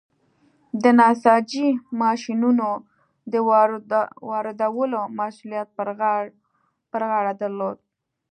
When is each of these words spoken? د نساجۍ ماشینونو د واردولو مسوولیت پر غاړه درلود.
د 0.83 0.85
نساجۍ 0.99 1.67
ماشینونو 2.01 2.69
د 3.31 3.33
واردولو 4.37 5.01
مسوولیت 5.19 5.67
پر 6.91 7.01
غاړه 7.11 7.33
درلود. 7.41 7.77